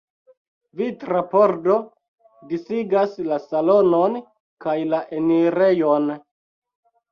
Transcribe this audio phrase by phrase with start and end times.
[0.79, 1.75] Vitra pordo
[2.55, 4.19] disigas la salonon
[4.67, 6.11] kaj la enirejon.